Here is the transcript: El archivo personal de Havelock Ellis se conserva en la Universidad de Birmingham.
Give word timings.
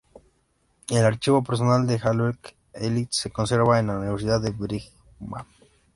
El 0.89 1.05
archivo 1.05 1.43
personal 1.43 1.85
de 1.85 1.99
Havelock 2.01 2.55
Ellis 2.73 3.09
se 3.11 3.29
conserva 3.29 3.79
en 3.79 3.85
la 3.85 3.99
Universidad 3.99 4.41
de 4.41 4.49
Birmingham. 4.49 5.45